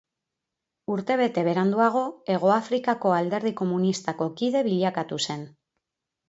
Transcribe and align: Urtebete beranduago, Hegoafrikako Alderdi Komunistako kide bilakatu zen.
Urtebete 0.93 1.43
beranduago, 1.47 2.01
Hegoafrikako 2.35 3.13
Alderdi 3.19 3.53
Komunistako 3.61 4.29
kide 4.41 4.65
bilakatu 4.71 5.21
zen. 5.29 5.47